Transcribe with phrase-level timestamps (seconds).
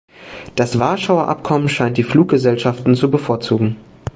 [0.55, 3.75] Das Warschauer Abkommen scheint die Fluggesellschaften zu bevorzugen.